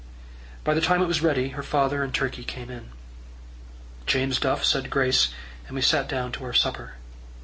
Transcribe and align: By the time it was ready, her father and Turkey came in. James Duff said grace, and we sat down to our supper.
By 0.63 0.73
the 0.73 0.81
time 0.81 1.03
it 1.03 1.07
was 1.07 1.21
ready, 1.21 1.49
her 1.49 1.61
father 1.61 2.01
and 2.03 2.11
Turkey 2.11 2.43
came 2.43 2.71
in. 2.71 2.89
James 4.07 4.39
Duff 4.39 4.65
said 4.65 4.89
grace, 4.89 5.31
and 5.67 5.75
we 5.75 5.81
sat 5.83 6.09
down 6.09 6.31
to 6.31 6.43
our 6.43 6.53
supper. 6.53 6.93